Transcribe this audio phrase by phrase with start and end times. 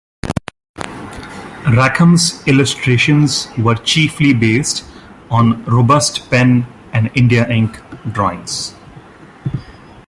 [1.67, 4.83] Rackham's illustrations were chiefly based
[5.29, 7.79] on robust pen and India ink
[8.11, 8.73] drawings.